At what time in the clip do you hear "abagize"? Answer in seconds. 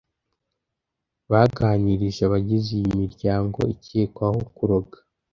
2.27-2.69